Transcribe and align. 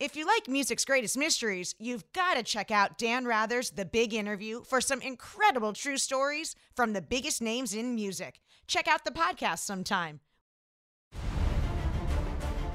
If 0.00 0.14
you 0.14 0.26
like 0.26 0.46
music's 0.46 0.84
greatest 0.84 1.18
mysteries, 1.18 1.74
you've 1.80 2.04
got 2.12 2.36
to 2.36 2.44
check 2.44 2.70
out 2.70 2.98
Dan 2.98 3.26
Rather's 3.26 3.70
The 3.70 3.84
Big 3.84 4.14
Interview 4.14 4.62
for 4.62 4.80
some 4.80 5.02
incredible 5.02 5.72
true 5.72 5.96
stories 5.96 6.54
from 6.76 6.92
the 6.92 7.02
biggest 7.02 7.42
names 7.42 7.74
in 7.74 7.96
music. 7.96 8.40
Check 8.68 8.86
out 8.86 9.04
the 9.04 9.10
podcast 9.10 9.58
sometime. 9.58 10.20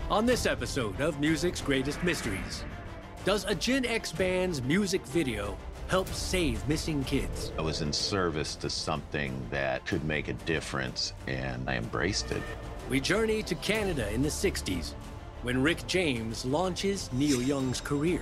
On 0.09 0.25
this 0.25 0.45
episode 0.45 0.99
of 0.99 1.21
Music's 1.21 1.61
Greatest 1.61 2.03
Mysteries, 2.03 2.65
does 3.23 3.45
a 3.45 3.55
Gen 3.55 3.85
X 3.85 4.11
band's 4.11 4.61
music 4.61 5.05
video 5.05 5.57
help 5.87 6.09
save 6.09 6.67
missing 6.67 7.05
kids? 7.05 7.53
I 7.57 7.61
was 7.61 7.81
in 7.81 7.93
service 7.93 8.57
to 8.57 8.69
something 8.69 9.47
that 9.49 9.85
could 9.85 10.03
make 10.03 10.27
a 10.27 10.33
difference, 10.33 11.13
and 11.27 11.69
I 11.69 11.77
embraced 11.77 12.33
it. 12.33 12.43
We 12.89 12.99
journey 12.99 13.43
to 13.43 13.55
Canada 13.55 14.11
in 14.11 14.21
the 14.21 14.27
60s 14.27 14.93
when 15.43 15.61
Rick 15.61 15.85
James 15.87 16.45
launches 16.45 17.11
Neil 17.11 17.41
Young's 17.41 17.81
career. 17.81 18.21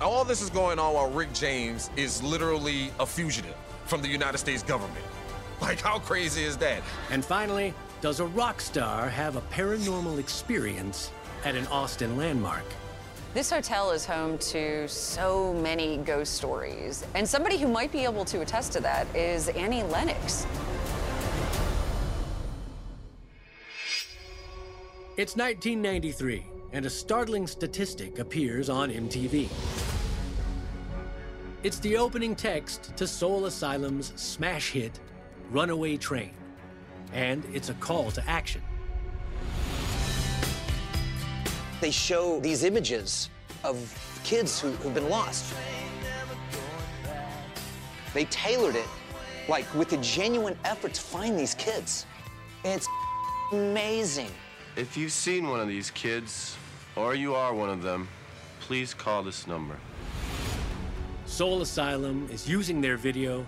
All 0.00 0.24
this 0.24 0.40
is 0.40 0.48
going 0.48 0.78
on 0.78 0.94
while 0.94 1.10
Rick 1.10 1.34
James 1.34 1.90
is 1.96 2.22
literally 2.22 2.90
a 2.98 3.04
fugitive 3.04 3.54
from 3.84 4.00
the 4.00 4.08
United 4.08 4.38
States 4.38 4.62
government. 4.62 5.04
Like, 5.60 5.80
how 5.80 5.98
crazy 5.98 6.42
is 6.42 6.56
that? 6.56 6.82
And 7.10 7.22
finally, 7.22 7.74
does 8.00 8.20
a 8.20 8.24
rock 8.24 8.62
star 8.62 9.10
have 9.10 9.36
a 9.36 9.42
paranormal 9.52 10.18
experience 10.18 11.12
at 11.44 11.54
an 11.54 11.66
Austin 11.66 12.16
landmark? 12.16 12.64
This 13.34 13.50
hotel 13.50 13.90
is 13.90 14.06
home 14.06 14.38
to 14.38 14.88
so 14.88 15.52
many 15.52 15.98
ghost 15.98 16.34
stories, 16.34 17.04
and 17.14 17.28
somebody 17.28 17.58
who 17.58 17.68
might 17.68 17.92
be 17.92 18.04
able 18.04 18.24
to 18.24 18.40
attest 18.40 18.72
to 18.72 18.80
that 18.80 19.06
is 19.14 19.48
Annie 19.50 19.82
Lennox. 19.82 20.46
It's 25.20 25.36
1993, 25.36 26.46
and 26.72 26.86
a 26.86 26.88
startling 26.88 27.46
statistic 27.46 28.20
appears 28.20 28.70
on 28.70 28.88
MTV. 28.90 29.50
It's 31.62 31.78
the 31.78 31.98
opening 31.98 32.34
text 32.34 32.96
to 32.96 33.06
Soul 33.06 33.44
Asylum's 33.44 34.18
smash 34.18 34.70
hit, 34.70 34.98
Runaway 35.50 35.98
Train, 35.98 36.32
and 37.12 37.44
it's 37.52 37.68
a 37.68 37.74
call 37.74 38.10
to 38.12 38.26
action. 38.26 38.62
They 41.82 41.90
show 41.90 42.40
these 42.40 42.64
images 42.64 43.28
of 43.62 43.76
kids 44.24 44.58
who, 44.58 44.70
who've 44.70 44.94
been 44.94 45.10
lost. 45.10 45.52
They 48.14 48.24
tailored 48.24 48.74
it, 48.74 48.88
like, 49.50 49.66
with 49.74 49.92
a 49.92 49.98
genuine 49.98 50.56
effort 50.64 50.94
to 50.94 51.00
find 51.02 51.38
these 51.38 51.54
kids. 51.56 52.06
It's 52.64 52.88
amazing. 53.52 54.30
If 54.76 54.96
you've 54.96 55.12
seen 55.12 55.48
one 55.48 55.58
of 55.58 55.66
these 55.66 55.90
kids, 55.90 56.56
or 56.94 57.16
you 57.16 57.34
are 57.34 57.52
one 57.52 57.70
of 57.70 57.82
them, 57.82 58.08
please 58.60 58.94
call 58.94 59.22
this 59.22 59.48
number. 59.48 59.76
Soul 61.26 61.60
Asylum 61.62 62.28
is 62.30 62.48
using 62.48 62.80
their 62.80 62.96
video 62.96 63.44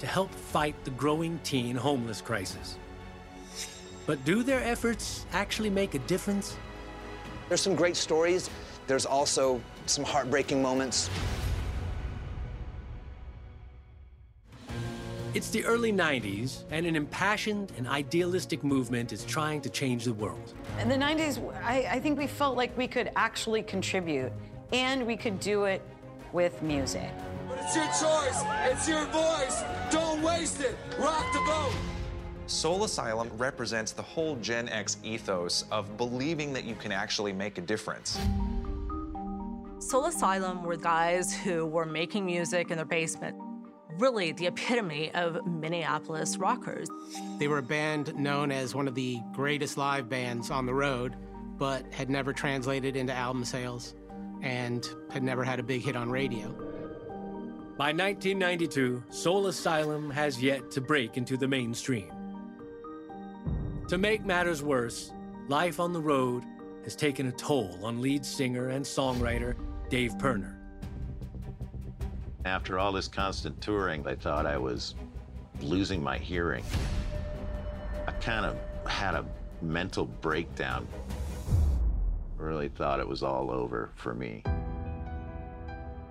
to 0.00 0.06
help 0.06 0.34
fight 0.34 0.74
the 0.84 0.90
growing 0.90 1.38
teen 1.44 1.76
homeless 1.76 2.20
crisis. 2.20 2.76
But 4.04 4.24
do 4.24 4.42
their 4.42 4.62
efforts 4.64 5.26
actually 5.32 5.70
make 5.70 5.94
a 5.94 6.00
difference? 6.00 6.56
There's 7.48 7.62
some 7.62 7.76
great 7.76 7.96
stories. 7.96 8.50
There's 8.88 9.06
also 9.06 9.60
some 9.86 10.04
heartbreaking 10.04 10.60
moments. 10.60 11.08
It's 15.34 15.50
the 15.50 15.64
early 15.64 15.92
90s, 15.92 16.62
and 16.70 16.86
an 16.86 16.94
impassioned 16.94 17.72
and 17.76 17.88
idealistic 17.88 18.62
movement 18.62 19.12
is 19.12 19.24
trying 19.24 19.60
to 19.62 19.68
change 19.68 20.04
the 20.04 20.12
world. 20.12 20.54
In 20.80 20.88
the 20.88 20.94
90s, 20.94 21.42
I, 21.64 21.88
I, 21.90 21.98
think 21.98 22.16
we 22.16 22.28
felt 22.28 22.56
like 22.56 22.78
we 22.78 22.86
could 22.86 23.10
actually 23.16 23.64
contribute, 23.64 24.30
and 24.72 25.04
we 25.04 25.16
could 25.16 25.40
do 25.40 25.64
it 25.64 25.82
with 26.32 26.62
music. 26.62 27.10
But 27.48 27.58
it's 27.62 27.74
your 27.74 27.86
choice, 27.86 28.44
it's 28.70 28.88
your 28.88 29.06
voice. 29.06 29.64
Don't 29.90 30.22
waste 30.22 30.60
it. 30.60 30.76
Rock 31.00 31.24
the 31.32 31.40
boat. 31.40 31.72
Soul 32.46 32.84
Asylum 32.84 33.28
represents 33.36 33.90
the 33.90 34.02
whole 34.02 34.36
Gen 34.36 34.68
X 34.68 34.98
ethos 35.02 35.64
of 35.72 35.96
believing 35.96 36.52
that 36.52 36.62
you 36.62 36.76
can 36.76 36.92
actually 36.92 37.32
make 37.32 37.58
a 37.58 37.62
difference. 37.62 38.20
Soul 39.80 40.06
Asylum 40.06 40.62
were 40.62 40.76
guys 40.76 41.34
who 41.34 41.66
were 41.66 41.86
making 41.86 42.24
music 42.24 42.70
in 42.70 42.76
their 42.76 42.86
basement 42.86 43.36
really 43.98 44.32
the 44.32 44.46
epitome 44.46 45.12
of 45.14 45.46
Minneapolis 45.46 46.36
rockers. 46.36 46.88
They 47.38 47.48
were 47.48 47.58
a 47.58 47.62
band 47.62 48.14
known 48.14 48.50
as 48.50 48.74
one 48.74 48.88
of 48.88 48.94
the 48.94 49.20
greatest 49.32 49.76
live 49.76 50.08
bands 50.08 50.50
on 50.50 50.66
the 50.66 50.74
road, 50.74 51.16
but 51.56 51.92
had 51.92 52.10
never 52.10 52.32
translated 52.32 52.96
into 52.96 53.12
album 53.12 53.44
sales 53.44 53.94
and 54.42 54.86
had 55.10 55.22
never 55.22 55.44
had 55.44 55.60
a 55.60 55.62
big 55.62 55.82
hit 55.82 55.96
on 55.96 56.10
radio. 56.10 56.48
By 57.76 57.92
1992, 57.92 59.02
Soul 59.10 59.48
Asylum 59.48 60.10
has 60.10 60.40
yet 60.42 60.70
to 60.72 60.80
break 60.80 61.16
into 61.16 61.36
the 61.36 61.48
mainstream. 61.48 62.12
To 63.88 63.98
make 63.98 64.24
matters 64.24 64.62
worse, 64.62 65.12
life 65.48 65.80
on 65.80 65.92
the 65.92 66.00
road 66.00 66.44
has 66.84 66.94
taken 66.94 67.26
a 67.26 67.32
toll 67.32 67.78
on 67.82 68.00
lead 68.00 68.24
singer 68.24 68.68
and 68.68 68.84
songwriter 68.84 69.56
Dave 69.88 70.18
Pirner. 70.18 70.63
After 72.44 72.78
all 72.78 72.92
this 72.92 73.08
constant 73.08 73.58
touring, 73.62 74.06
I 74.06 74.14
thought 74.14 74.44
I 74.44 74.58
was 74.58 74.94
losing 75.62 76.02
my 76.02 76.18
hearing. 76.18 76.64
I 78.06 78.12
kind 78.12 78.44
of 78.44 78.58
had 78.90 79.14
a 79.14 79.24
mental 79.62 80.04
breakdown. 80.04 80.86
Really 82.36 82.68
thought 82.68 83.00
it 83.00 83.08
was 83.08 83.22
all 83.22 83.50
over 83.50 83.90
for 83.94 84.12
me. 84.12 84.42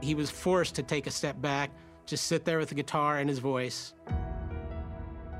He 0.01 0.15
was 0.15 0.31
forced 0.31 0.73
to 0.75 0.83
take 0.83 1.05
a 1.05 1.11
step 1.11 1.39
back, 1.39 1.69
just 2.07 2.25
sit 2.25 2.45
there 2.45 2.57
with 2.57 2.69
the 2.69 2.75
guitar 2.75 3.19
and 3.19 3.29
his 3.29 3.39
voice. 3.39 3.93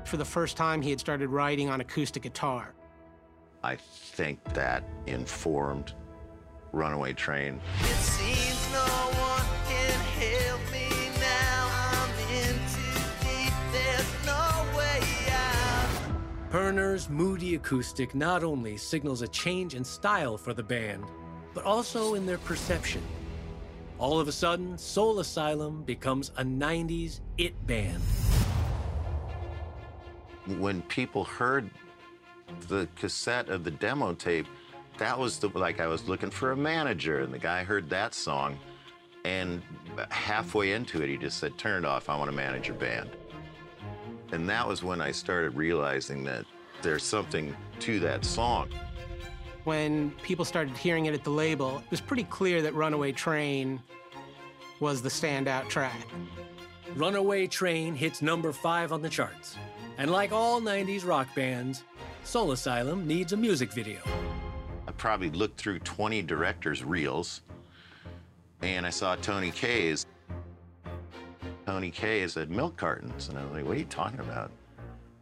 For 0.04 0.16
the 0.16 0.24
first 0.24 0.56
time, 0.56 0.80
he 0.80 0.90
had 0.90 1.00
started 1.00 1.28
writing 1.28 1.68
on 1.68 1.80
acoustic 1.80 2.22
guitar. 2.22 2.72
I 3.64 3.76
think 3.76 4.44
that 4.54 4.84
informed 5.06 5.94
Runaway 6.72 7.14
Train. 7.14 7.60
Pirner's 16.54 17.10
moody 17.10 17.56
acoustic 17.56 18.14
not 18.14 18.44
only 18.44 18.76
signals 18.76 19.22
a 19.22 19.26
change 19.26 19.74
in 19.74 19.82
style 19.82 20.38
for 20.38 20.54
the 20.54 20.62
band, 20.62 21.02
but 21.52 21.64
also 21.64 22.14
in 22.14 22.26
their 22.26 22.38
perception. 22.38 23.02
All 23.98 24.20
of 24.20 24.28
a 24.28 24.32
sudden, 24.32 24.78
Soul 24.78 25.18
Asylum 25.18 25.82
becomes 25.82 26.30
a 26.36 26.44
90s 26.44 27.18
it 27.38 27.66
band. 27.66 28.00
When 30.46 30.80
people 30.82 31.24
heard 31.24 31.68
the 32.68 32.86
cassette 32.94 33.48
of 33.48 33.64
the 33.64 33.72
demo 33.72 34.14
tape, 34.14 34.46
that 34.98 35.18
was 35.18 35.40
the, 35.40 35.48
like 35.58 35.80
I 35.80 35.88
was 35.88 36.08
looking 36.08 36.30
for 36.30 36.52
a 36.52 36.56
manager, 36.56 37.18
and 37.22 37.34
the 37.34 37.38
guy 37.40 37.64
heard 37.64 37.90
that 37.90 38.14
song, 38.14 38.60
and 39.24 39.60
halfway 40.08 40.70
into 40.70 41.02
it, 41.02 41.08
he 41.08 41.16
just 41.16 41.38
said, 41.38 41.58
Turn 41.58 41.82
it 41.82 41.88
off, 41.88 42.08
I 42.08 42.16
want 42.16 42.30
to 42.30 42.36
manage 42.36 42.68
your 42.68 42.76
band. 42.76 43.10
And 44.32 44.48
that 44.48 44.66
was 44.66 44.82
when 44.82 45.00
I 45.00 45.12
started 45.12 45.54
realizing 45.56 46.24
that 46.24 46.44
there's 46.82 47.02
something 47.02 47.56
to 47.80 48.00
that 48.00 48.24
song. 48.24 48.68
When 49.64 50.10
people 50.22 50.44
started 50.44 50.76
hearing 50.76 51.06
it 51.06 51.14
at 51.14 51.24
the 51.24 51.30
label, 51.30 51.78
it 51.78 51.90
was 51.90 52.00
pretty 52.00 52.24
clear 52.24 52.60
that 52.62 52.74
Runaway 52.74 53.12
Train 53.12 53.80
was 54.80 55.00
the 55.00 55.08
standout 55.08 55.68
track. 55.68 55.96
Runaway 56.96 57.46
Train 57.46 57.94
hits 57.94 58.20
number 58.22 58.52
five 58.52 58.92
on 58.92 59.02
the 59.02 59.08
charts. 59.08 59.56
And 59.96 60.10
like 60.10 60.32
all 60.32 60.60
90s 60.60 61.06
rock 61.06 61.28
bands, 61.34 61.84
Soul 62.24 62.52
Asylum 62.52 63.06
needs 63.06 63.32
a 63.32 63.36
music 63.36 63.72
video. 63.72 64.00
I 64.86 64.92
probably 64.92 65.30
looked 65.30 65.58
through 65.58 65.78
20 65.80 66.22
directors' 66.22 66.84
reels, 66.84 67.40
and 68.62 68.86
I 68.86 68.90
saw 68.90 69.16
Tony 69.16 69.50
Kaye's 69.50 70.06
Tony 71.66 71.90
Kaye 71.90 72.28
said, 72.28 72.50
milk 72.50 72.76
cartons. 72.76 73.28
And 73.28 73.38
I 73.38 73.44
was 73.44 73.52
like, 73.52 73.64
what 73.64 73.76
are 73.76 73.80
you 73.80 73.86
talking 73.86 74.20
about? 74.20 74.50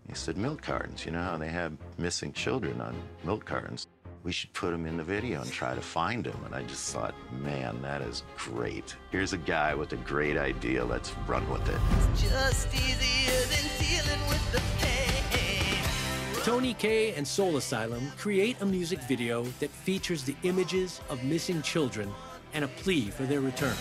He 0.08 0.14
said, 0.14 0.36
milk 0.36 0.60
cartons. 0.60 1.06
You 1.06 1.12
know 1.12 1.22
how 1.22 1.38
they 1.38 1.48
have 1.48 1.72
missing 1.98 2.32
children 2.32 2.80
on 2.80 2.96
milk 3.22 3.44
cartons? 3.44 3.86
We 4.24 4.32
should 4.32 4.52
put 4.52 4.72
them 4.72 4.86
in 4.86 4.96
the 4.96 5.04
video 5.04 5.40
and 5.40 5.50
try 5.50 5.74
to 5.74 5.80
find 5.80 6.24
them. 6.24 6.40
And 6.44 6.54
I 6.54 6.62
just 6.64 6.92
thought, 6.92 7.14
man, 7.40 7.80
that 7.82 8.02
is 8.02 8.24
great. 8.36 8.96
Here's 9.10 9.32
a 9.32 9.38
guy 9.38 9.74
with 9.74 9.92
a 9.92 9.96
great 9.96 10.36
idea. 10.36 10.84
Let's 10.84 11.12
run 11.26 11.48
with 11.48 11.68
it. 11.68 11.78
Tony 16.44 16.74
Kaye 16.74 17.14
and 17.14 17.26
Soul 17.26 17.56
Asylum 17.56 18.10
create 18.18 18.60
a 18.60 18.66
music 18.66 19.00
video 19.02 19.44
that 19.60 19.70
features 19.70 20.24
the 20.24 20.34
images 20.42 21.00
of 21.08 21.22
missing 21.22 21.62
children 21.62 22.12
and 22.52 22.64
a 22.64 22.68
plea 22.68 23.10
for 23.10 23.22
their 23.24 23.40
return. 23.40 23.76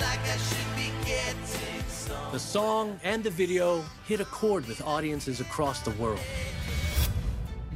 Like 0.00 0.20
the 2.30 2.38
song 2.38 3.00
and 3.02 3.24
the 3.24 3.30
video 3.30 3.82
hit 4.06 4.20
a 4.20 4.24
chord 4.26 4.66
with 4.68 4.80
audiences 4.82 5.40
across 5.40 5.80
the 5.80 5.90
world. 5.92 6.20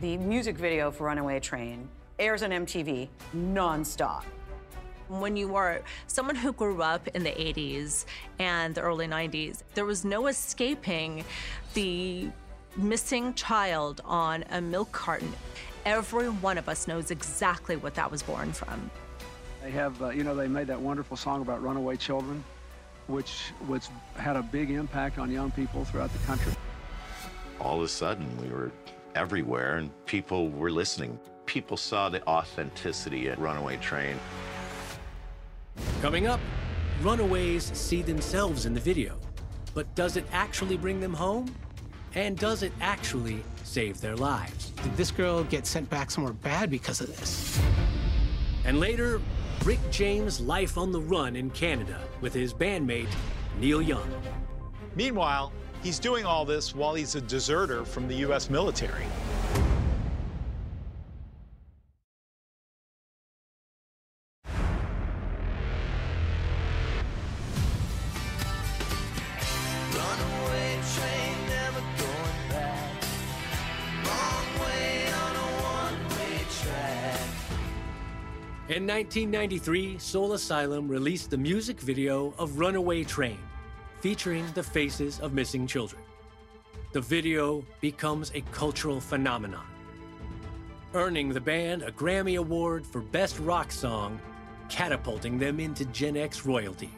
The 0.01 0.17
music 0.19 0.57
video 0.57 0.91
for 0.91 1.05
Runaway 1.05 1.41
Train 1.41 1.89
airs 2.19 2.43
on 2.43 2.51
MTV 2.51 3.09
nonstop. 3.35 4.23
When 5.09 5.37
you 5.37 5.57
are 5.57 5.83
someone 6.07 6.37
who 6.37 6.53
grew 6.53 6.81
up 6.81 7.09
in 7.09 7.25
the 7.25 7.31
80s 7.31 8.05
and 8.39 8.75
the 8.75 8.83
early 8.83 9.09
90s, 9.09 9.63
there 9.75 9.85
was 9.85 10.05
no 10.05 10.29
escaping 10.29 11.25
the 11.75 12.29
missing 12.77 13.35
child 13.35 14.01
on 14.05 14.45
a 14.51 14.61
milk 14.61 14.93
carton. 14.93 15.33
Every 15.85 16.29
one 16.29 16.57
of 16.57 16.69
us 16.69 16.87
knows 16.87 17.11
exactly 17.11 17.77
what 17.77 17.95
that 17.95 18.11
was 18.11 18.23
born 18.23 18.53
from. 18.53 18.91
They 19.63 19.71
have, 19.71 20.03
uh, 20.03 20.09
you 20.11 20.25
know, 20.25 20.35
they 20.35 20.49
made 20.49 20.67
that 20.67 20.81
wonderful 20.81 21.17
song 21.17 21.41
about 21.41 21.63
runaway 21.63 21.97
children, 21.97 22.43
which 23.07 23.53
which 23.69 23.85
had 24.17 24.35
a 24.37 24.43
big 24.43 24.71
impact 24.71 25.19
on 25.19 25.31
young 25.31 25.53
people 25.53 25.85
throughout 25.85 26.13
the 26.13 26.19
country. 26.21 26.53
All 27.61 27.77
of 27.77 27.85
a 27.85 27.89
sudden, 27.89 28.27
we 28.43 28.49
were 28.49 28.73
everywhere 29.15 29.77
and 29.77 29.91
people 30.07 30.51
were 30.51 30.71
listening. 30.71 31.19
People 31.47 31.77
saw 31.77 32.09
the 32.09 32.27
authenticity 32.27 33.29
at 33.29 33.39
Runaway 33.39 33.77
Train. 33.77 34.17
Coming 36.01 36.27
up, 36.27 36.41
runaways 37.01 37.71
see 37.77 38.03
themselves 38.03 38.67
in 38.67 38.75
the 38.75 38.81
video. 38.81 39.17
But 39.75 39.95
does 39.95 40.17
it 40.17 40.27
actually 40.33 40.77
bring 40.77 40.99
them 40.99 41.15
home? 41.15 41.55
And 42.15 42.37
does 42.37 42.63
it 42.63 42.73
actually 42.81 43.43
save 43.63 44.01
their 44.01 44.17
lives? 44.17 44.71
Did 44.83 44.97
this 44.97 45.11
girl 45.11 45.45
get 45.45 45.67
sent 45.67 45.89
back 45.89 46.11
somewhere 46.11 46.33
bad 46.33 46.69
because 46.69 47.01
of 47.01 47.07
this? 47.07 47.61
And 48.65 48.79
later, 48.81 49.21
Rick 49.65 49.79
James' 49.91 50.41
life 50.41 50.77
on 50.77 50.93
the 50.93 51.01
run 51.01 51.37
in 51.37 51.51
Canada 51.51 52.01
with 52.21 52.35
his 52.35 52.53
bandmate, 52.53 53.09
Neil 53.61 53.81
Young. 53.81 54.11
Meanwhile, 54.97 55.53
he's 55.83 55.99
doing 55.99 56.25
all 56.25 56.45
this 56.45 56.75
while 56.75 56.95
he's 56.95 57.15
a 57.15 57.21
deserter 57.21 57.85
from 57.85 58.09
the 58.09 58.15
U.S. 58.17 58.51
military. 58.51 59.05
In 78.73 78.87
1993, 78.87 79.99
Soul 79.99 80.33
Asylum 80.33 80.89
released 80.89 81.29
the 81.29 81.37
music 81.37 81.79
video 81.79 82.33
of 82.39 82.59
Runaway 82.59 83.05
Train, 83.05 83.39
featuring 84.01 84.47
the 84.55 84.63
faces 84.63 85.21
of 85.21 85.35
missing 85.35 85.67
children. 85.67 86.01
The 86.95 87.03
video 87.03 87.67
becomes 87.83 88.33
a 88.35 88.41
cultural 88.51 88.99
phenomenon, 88.99 89.67
earning 90.95 91.29
the 91.29 91.41
band 91.41 91.83
a 91.83 91.93
Grammy 91.93 92.39
Award 92.39 92.87
for 92.87 93.03
Best 93.03 93.39
Rock 93.41 93.71
Song, 93.71 94.19
catapulting 94.71 95.39
them 95.39 95.61
into 95.61 95.85
Gen 95.85 96.17
X 96.17 96.47
royalty. 96.47 96.91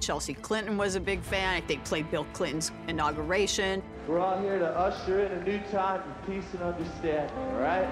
Chelsea 0.00 0.34
Clinton 0.34 0.76
was 0.76 0.96
a 0.96 1.00
big 1.00 1.22
fan. 1.22 1.54
I 1.54 1.60
think 1.60 1.84
played 1.84 2.10
Bill 2.10 2.26
Clinton's 2.32 2.72
inauguration. 2.88 3.84
We're 4.08 4.18
all 4.18 4.40
here 4.42 4.58
to 4.58 4.66
usher 4.66 5.26
in 5.26 5.30
a 5.30 5.44
new 5.44 5.60
time 5.70 6.00
of 6.00 6.26
peace 6.26 6.52
and 6.54 6.62
understanding, 6.64 7.38
all 7.38 7.60
right? 7.60 7.88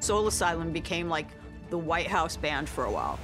Soul 0.00 0.26
Asylum 0.26 0.72
became 0.72 1.08
like 1.08 1.28
the 1.74 1.78
White 1.78 2.06
House 2.06 2.36
band 2.36 2.68
for 2.68 2.84
a 2.84 2.92
while. 2.92 3.18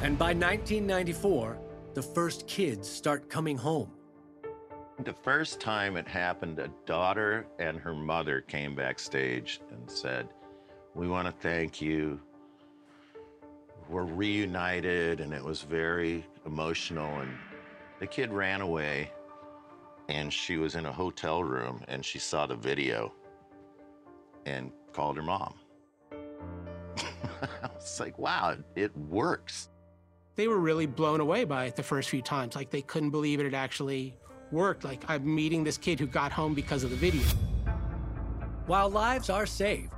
And 0.00 0.16
by 0.18 0.32
1994, 0.32 1.58
the 1.92 2.00
first 2.00 2.46
kids 2.46 2.88
start 2.88 3.28
coming 3.28 3.58
home. 3.58 3.90
The 5.04 5.12
first 5.12 5.60
time 5.60 5.98
it 5.98 6.08
happened, 6.08 6.58
a 6.60 6.70
daughter 6.86 7.46
and 7.58 7.78
her 7.78 7.92
mother 7.92 8.40
came 8.40 8.74
backstage 8.74 9.60
and 9.70 9.90
said, 9.90 10.30
We 10.94 11.08
want 11.08 11.26
to 11.26 11.32
thank 11.46 11.82
you. 11.82 12.18
We're 13.90 14.04
reunited, 14.04 15.20
and 15.20 15.34
it 15.34 15.44
was 15.44 15.60
very 15.60 16.24
emotional. 16.46 17.20
And 17.20 17.36
the 18.00 18.06
kid 18.06 18.32
ran 18.32 18.62
away, 18.62 19.10
and 20.08 20.32
she 20.32 20.56
was 20.56 20.74
in 20.74 20.86
a 20.86 20.92
hotel 20.92 21.44
room, 21.44 21.84
and 21.86 22.02
she 22.02 22.18
saw 22.18 22.46
the 22.46 22.56
video 22.56 23.12
and 24.46 24.72
called 24.94 25.18
her 25.18 25.22
mom. 25.22 25.56
I 27.84 27.86
was 27.86 28.00
like, 28.00 28.18
wow, 28.18 28.56
it 28.76 28.96
works. 28.96 29.68
They 30.36 30.48
were 30.48 30.58
really 30.58 30.86
blown 30.86 31.20
away 31.20 31.44
by 31.44 31.66
it 31.66 31.76
the 31.76 31.82
first 31.82 32.08
few 32.08 32.22
times. 32.22 32.56
Like 32.56 32.70
they 32.70 32.80
couldn't 32.80 33.10
believe 33.10 33.40
it 33.40 33.44
had 33.44 33.52
actually 33.52 34.16
worked. 34.50 34.84
Like 34.84 35.04
I'm 35.06 35.34
meeting 35.34 35.62
this 35.62 35.76
kid 35.76 36.00
who 36.00 36.06
got 36.06 36.32
home 36.32 36.54
because 36.54 36.82
of 36.82 36.88
the 36.88 36.96
video. 36.96 37.20
While 38.66 38.88
lives 38.88 39.28
are 39.28 39.44
saved, 39.44 39.92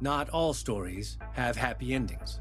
not 0.00 0.28
all 0.30 0.52
stories 0.52 1.16
have 1.34 1.54
happy 1.54 1.94
endings. 1.94 2.40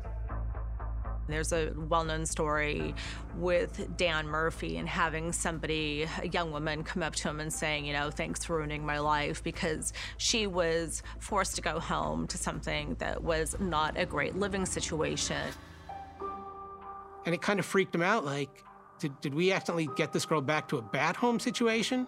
There's 1.27 1.51
a 1.51 1.73
well 1.75 2.03
known 2.03 2.25
story 2.25 2.95
with 3.37 3.97
Dan 3.97 4.27
Murphy 4.27 4.77
and 4.77 4.87
having 4.87 5.31
somebody, 5.31 6.07
a 6.21 6.27
young 6.27 6.51
woman, 6.51 6.83
come 6.83 7.03
up 7.03 7.15
to 7.15 7.29
him 7.29 7.39
and 7.39 7.51
saying, 7.51 7.85
you 7.85 7.93
know, 7.93 8.09
thanks 8.09 8.43
for 8.45 8.57
ruining 8.57 8.85
my 8.85 8.99
life 8.99 9.43
because 9.43 9.93
she 10.17 10.47
was 10.47 11.03
forced 11.19 11.55
to 11.55 11.61
go 11.61 11.79
home 11.79 12.27
to 12.27 12.37
something 12.37 12.95
that 12.99 13.23
was 13.23 13.55
not 13.59 13.97
a 13.97 14.05
great 14.05 14.35
living 14.35 14.65
situation. 14.65 15.41
And 17.25 17.35
it 17.35 17.41
kind 17.41 17.59
of 17.59 17.65
freaked 17.65 17.93
him 17.93 18.01
out 18.01 18.23
like, 18.23 18.63
did, 18.99 19.19
did 19.21 19.33
we 19.33 19.51
accidentally 19.51 19.89
get 19.95 20.13
this 20.13 20.25
girl 20.25 20.41
back 20.41 20.67
to 20.69 20.77
a 20.77 20.81
bad 20.81 21.15
home 21.15 21.39
situation? 21.39 22.07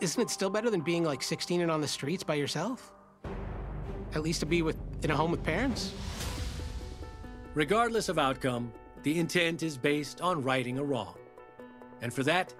Isn't 0.00 0.22
it 0.22 0.30
still 0.30 0.48
better 0.48 0.70
than 0.70 0.80
being 0.80 1.04
like 1.04 1.22
16 1.22 1.60
and 1.60 1.70
on 1.70 1.80
the 1.80 1.88
streets 1.88 2.22
by 2.22 2.34
yourself? 2.34 2.92
At 4.14 4.22
least 4.22 4.40
to 4.40 4.46
be 4.46 4.62
with 4.62 4.76
in 5.02 5.10
a 5.10 5.16
home 5.16 5.30
with 5.30 5.42
parents? 5.42 5.92
Regardless 7.54 8.08
of 8.08 8.16
outcome, 8.16 8.72
the 9.02 9.18
intent 9.18 9.64
is 9.64 9.76
based 9.76 10.20
on 10.20 10.40
righting 10.40 10.78
a 10.78 10.84
wrong. 10.84 11.16
And 12.00 12.14
for 12.14 12.22
that, 12.22 12.54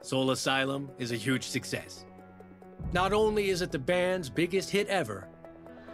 Soul 0.00 0.30
Asylum 0.30 0.88
is 0.98 1.12
a 1.12 1.16
huge 1.16 1.44
success. 1.44 2.06
Not 2.94 3.12
only 3.12 3.50
is 3.50 3.60
it 3.60 3.70
the 3.70 3.78
band's 3.78 4.30
biggest 4.30 4.70
hit 4.70 4.88
ever, 4.88 5.28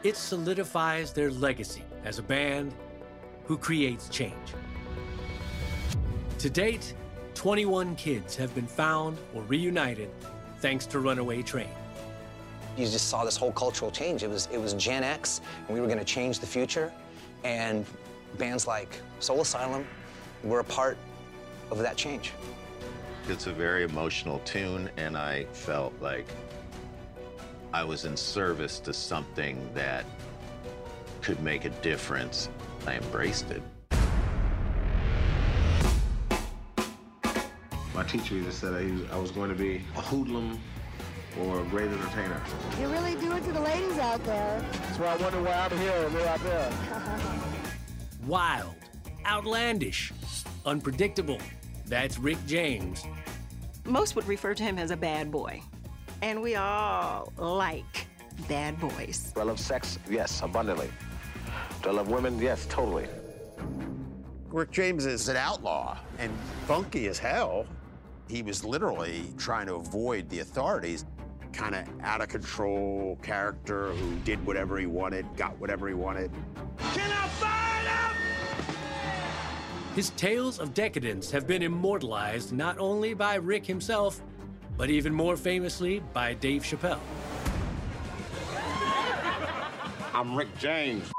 it 0.04 0.16
solidifies 0.16 1.12
their 1.12 1.32
legacy 1.32 1.82
as 2.04 2.20
a 2.20 2.22
band 2.22 2.72
who 3.44 3.58
creates 3.58 4.08
change. 4.08 4.54
To 6.38 6.48
date, 6.48 6.94
21 7.34 7.96
kids 7.96 8.36
have 8.36 8.54
been 8.54 8.68
found 8.68 9.18
or 9.34 9.42
reunited 9.42 10.10
thanks 10.58 10.86
to 10.86 11.00
Runaway 11.00 11.42
Train. 11.42 11.70
You 12.76 12.86
just 12.86 13.08
saw 13.08 13.24
this 13.24 13.36
whole 13.36 13.52
cultural 13.52 13.90
change. 13.90 14.22
It 14.22 14.30
was 14.30 14.48
it 14.52 14.58
was 14.58 14.74
Gen 14.74 15.02
X, 15.02 15.40
and 15.66 15.74
we 15.74 15.80
were 15.80 15.88
going 15.88 15.98
to 15.98 16.04
change 16.04 16.38
the 16.38 16.46
future. 16.46 16.92
And 17.44 17.84
bands 18.38 18.66
like 18.66 19.00
Soul 19.20 19.40
Asylum 19.40 19.86
were 20.42 20.60
a 20.60 20.64
part 20.64 20.96
of 21.70 21.78
that 21.78 21.96
change. 21.96 22.32
It's 23.28 23.46
a 23.46 23.52
very 23.52 23.84
emotional 23.84 24.40
tune, 24.40 24.90
and 24.96 25.16
I 25.16 25.44
felt 25.52 25.94
like 26.00 26.26
I 27.72 27.84
was 27.84 28.04
in 28.04 28.16
service 28.16 28.80
to 28.80 28.92
something 28.92 29.70
that 29.74 30.04
could 31.20 31.40
make 31.40 31.64
a 31.64 31.70
difference. 31.70 32.48
I 32.86 32.96
embraced 32.96 33.50
it. 33.50 33.62
My 37.94 38.02
teacher 38.04 38.34
either 38.34 38.50
said 38.50 38.74
I, 38.74 39.14
I 39.14 39.18
was 39.18 39.30
going 39.30 39.50
to 39.50 39.56
be 39.56 39.82
a 39.96 40.00
hoodlum 40.00 40.58
or 41.40 41.60
a 41.60 41.64
great 41.66 41.90
entertainer. 41.90 42.40
You 42.80 42.88
really 42.88 43.14
do 43.14 43.32
it 43.32 43.44
to 43.44 43.52
the 43.52 43.60
ladies 43.60 43.98
out 43.98 44.22
there. 44.24 44.64
That's 44.72 44.98
why 44.98 45.12
I 45.12 45.16
wonder 45.16 45.40
why 45.42 45.52
I'm 45.52 45.78
here 45.78 45.92
and 45.92 46.14
they're 46.14 46.28
out 46.28 46.42
there. 46.42 47.48
Wild, 48.26 48.76
outlandish, 49.26 50.12
unpredictable. 50.64 51.38
That's 51.86 52.18
Rick 52.18 52.38
James. 52.46 53.04
Most 53.84 54.14
would 54.14 54.26
refer 54.28 54.54
to 54.54 54.62
him 54.62 54.78
as 54.78 54.92
a 54.92 54.96
bad 54.96 55.32
boy. 55.32 55.60
And 56.22 56.40
we 56.40 56.54
all 56.54 57.32
like 57.36 58.06
bad 58.48 58.78
boys. 58.78 59.32
Do 59.34 59.40
I 59.40 59.44
love 59.44 59.58
sex? 59.58 59.98
Yes, 60.08 60.40
abundantly. 60.40 60.88
Do 61.82 61.90
I 61.90 61.92
love 61.92 62.08
women? 62.08 62.38
Yes, 62.38 62.64
totally. 62.66 63.08
Rick 64.50 64.70
James 64.70 65.04
is 65.04 65.28
an 65.28 65.36
outlaw 65.36 65.98
and 66.18 66.30
funky 66.66 67.08
as 67.08 67.18
hell. 67.18 67.66
He 68.28 68.42
was 68.42 68.64
literally 68.64 69.24
trying 69.36 69.66
to 69.66 69.74
avoid 69.74 70.28
the 70.28 70.38
authorities. 70.40 71.06
Kind 71.52 71.74
of 71.74 71.86
out 72.02 72.22
of 72.22 72.28
control 72.28 73.18
character 73.20 73.92
who 73.92 74.14
did 74.20 74.44
whatever 74.46 74.78
he 74.78 74.86
wanted, 74.86 75.26
got 75.36 75.58
whatever 75.58 75.88
he 75.88 75.94
wanted. 75.94 76.30
Can 76.94 77.10
I 77.10 77.28
find 77.28 77.66
him? 77.66 77.71
His 79.94 80.08
tales 80.10 80.58
of 80.58 80.72
decadence 80.72 81.30
have 81.32 81.46
been 81.46 81.62
immortalized 81.62 82.52
not 82.52 82.78
only 82.78 83.12
by 83.12 83.34
Rick 83.34 83.66
himself, 83.66 84.22
but 84.78 84.88
even 84.88 85.12
more 85.12 85.36
famously 85.36 86.00
by 86.14 86.32
Dave 86.32 86.62
Chappelle. 86.62 86.98
I'm 90.14 90.34
Rick 90.34 90.48
James. 90.58 91.12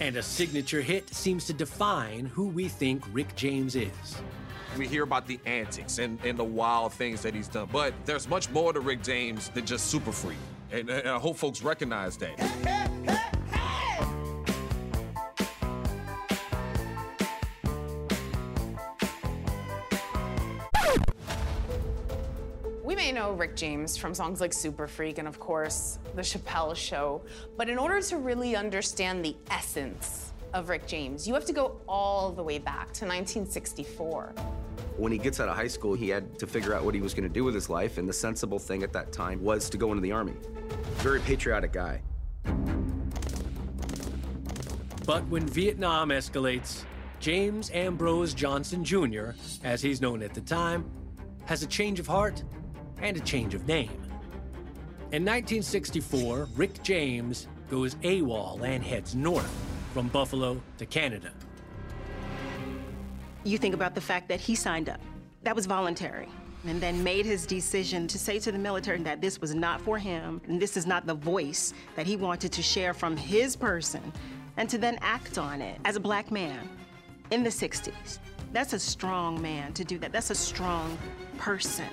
And 0.00 0.16
a 0.16 0.22
signature 0.22 0.80
hit 0.80 1.12
seems 1.14 1.46
to 1.46 1.52
define 1.52 2.26
who 2.26 2.48
we 2.48 2.68
think 2.68 3.02
Rick 3.12 3.34
James 3.36 3.76
is. 3.76 3.90
We 4.78 4.86
hear 4.86 5.02
about 5.02 5.26
the 5.26 5.38
antics 5.46 5.98
and, 5.98 6.18
and 6.24 6.38
the 6.38 6.44
wild 6.44 6.92
things 6.92 7.22
that 7.22 7.34
he's 7.34 7.48
done, 7.48 7.68
but 7.72 7.94
there's 8.04 8.28
much 8.28 8.50
more 8.50 8.72
to 8.72 8.80
Rick 8.80 9.02
James 9.02 9.48
than 9.50 9.66
just 9.66 9.86
Super 9.86 10.12
Freak. 10.12 10.38
And, 10.70 10.88
and 10.88 11.08
I 11.08 11.18
hope 11.18 11.36
folks 11.36 11.62
recognize 11.62 12.16
that. 12.18 13.32
know 23.26 23.32
Rick 23.32 23.56
James 23.56 23.96
from 23.96 24.14
songs 24.14 24.40
like 24.40 24.52
Super 24.52 24.86
Freak 24.86 25.18
and, 25.18 25.26
of 25.26 25.40
course, 25.40 25.98
The 26.14 26.22
Chappelle 26.22 26.76
Show. 26.76 27.22
But 27.56 27.68
in 27.68 27.76
order 27.76 28.00
to 28.00 28.18
really 28.18 28.54
understand 28.54 29.24
the 29.24 29.34
essence 29.50 30.32
of 30.54 30.68
Rick 30.68 30.86
James, 30.86 31.26
you 31.26 31.34
have 31.34 31.44
to 31.46 31.52
go 31.52 31.80
all 31.88 32.30
the 32.30 32.42
way 32.42 32.58
back 32.58 32.92
to 32.92 33.04
1964. 33.04 34.32
When 34.96 35.10
he 35.10 35.18
gets 35.18 35.40
out 35.40 35.48
of 35.48 35.56
high 35.56 35.66
school, 35.66 35.94
he 35.94 36.08
had 36.08 36.38
to 36.38 36.46
figure 36.46 36.72
out 36.72 36.84
what 36.84 36.94
he 36.94 37.00
was 37.00 37.14
going 37.14 37.28
to 37.28 37.34
do 37.34 37.42
with 37.42 37.54
his 37.54 37.68
life, 37.68 37.98
and 37.98 38.08
the 38.08 38.12
sensible 38.12 38.60
thing 38.60 38.84
at 38.84 38.92
that 38.92 39.12
time 39.12 39.42
was 39.42 39.68
to 39.70 39.76
go 39.76 39.90
into 39.90 40.02
the 40.02 40.12
Army. 40.12 40.34
Very 40.98 41.18
patriotic 41.20 41.72
guy. 41.72 42.00
But 45.04 45.26
when 45.26 45.48
Vietnam 45.48 46.10
escalates, 46.10 46.84
James 47.18 47.70
Ambrose 47.72 48.34
Johnson 48.34 48.84
Jr., 48.84 49.30
as 49.64 49.82
he's 49.82 50.00
known 50.00 50.22
at 50.22 50.32
the 50.32 50.40
time, 50.42 50.88
has 51.46 51.62
a 51.62 51.66
change 51.66 52.00
of 52.00 52.06
heart 52.06 52.42
and 53.00 53.16
a 53.16 53.20
change 53.20 53.54
of 53.54 53.66
name. 53.66 53.90
In 55.12 55.24
1964, 55.24 56.48
Rick 56.56 56.82
James 56.82 57.46
goes 57.70 57.94
AWOL 57.96 58.62
and 58.62 58.82
heads 58.82 59.14
north 59.14 59.52
from 59.92 60.08
Buffalo 60.08 60.60
to 60.78 60.86
Canada. 60.86 61.32
You 63.44 63.58
think 63.58 63.74
about 63.74 63.94
the 63.94 64.00
fact 64.00 64.28
that 64.28 64.40
he 64.40 64.54
signed 64.54 64.88
up. 64.88 65.00
That 65.42 65.54
was 65.54 65.66
voluntary. 65.66 66.28
And 66.66 66.80
then 66.80 67.04
made 67.04 67.24
his 67.24 67.46
decision 67.46 68.08
to 68.08 68.18
say 68.18 68.40
to 68.40 68.50
the 68.50 68.58
military 68.58 69.00
that 69.02 69.20
this 69.20 69.40
was 69.40 69.54
not 69.54 69.80
for 69.80 69.98
him, 69.98 70.40
and 70.48 70.60
this 70.60 70.76
is 70.76 70.84
not 70.84 71.06
the 71.06 71.14
voice 71.14 71.72
that 71.94 72.06
he 72.06 72.16
wanted 72.16 72.50
to 72.50 72.62
share 72.62 72.92
from 72.92 73.16
his 73.16 73.54
person, 73.54 74.12
and 74.56 74.68
to 74.68 74.76
then 74.76 74.98
act 75.00 75.38
on 75.38 75.62
it 75.62 75.78
as 75.84 75.94
a 75.94 76.00
black 76.00 76.32
man 76.32 76.68
in 77.30 77.44
the 77.44 77.50
60s. 77.50 78.18
That's 78.52 78.72
a 78.72 78.80
strong 78.80 79.40
man 79.40 79.74
to 79.74 79.84
do 79.84 79.98
that. 79.98 80.10
That's 80.10 80.30
a 80.30 80.34
strong 80.34 80.98
person. 81.38 81.86